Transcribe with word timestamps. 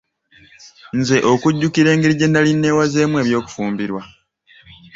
Nze 0.97 1.17
ojjukira 1.31 1.89
engeri 1.91 2.15
gye 2.19 2.27
nnali 2.29 2.51
neewazeemu 2.55 3.15
eby'okufumbirwa. 3.19 4.01